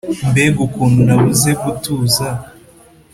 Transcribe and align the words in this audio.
Mbega 0.29 0.59
ukuntu 0.67 0.99
nabuze 1.07 1.49
gutuza, 1.61 2.27